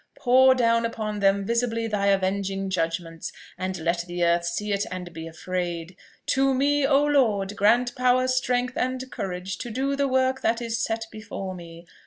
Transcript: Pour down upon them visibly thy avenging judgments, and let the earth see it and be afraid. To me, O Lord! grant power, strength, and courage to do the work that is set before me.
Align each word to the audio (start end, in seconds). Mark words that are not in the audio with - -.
Pour 0.17 0.55
down 0.55 0.83
upon 0.83 1.19
them 1.19 1.45
visibly 1.45 1.85
thy 1.85 2.07
avenging 2.07 2.71
judgments, 2.71 3.31
and 3.55 3.77
let 3.77 4.03
the 4.07 4.23
earth 4.23 4.45
see 4.45 4.73
it 4.73 4.83
and 4.89 5.13
be 5.13 5.27
afraid. 5.27 5.95
To 6.29 6.55
me, 6.55 6.87
O 6.87 7.03
Lord! 7.05 7.55
grant 7.55 7.93
power, 7.95 8.27
strength, 8.27 8.75
and 8.75 9.11
courage 9.11 9.59
to 9.59 9.69
do 9.69 9.95
the 9.95 10.07
work 10.07 10.41
that 10.41 10.59
is 10.59 10.83
set 10.83 11.05
before 11.11 11.53
me. 11.53 11.85